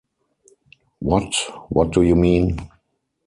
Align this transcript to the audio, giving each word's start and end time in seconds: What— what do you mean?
What— 0.97 1.31
what 1.69 1.91
do 1.91 2.01
you 2.01 2.15
mean? 2.15 2.57